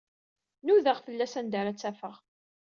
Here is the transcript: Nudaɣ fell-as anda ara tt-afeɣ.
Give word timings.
Nudaɣ 0.65 0.97
fell-as 1.05 1.33
anda 1.39 1.57
ara 1.59 1.71
tt-afeɣ. 1.75 2.15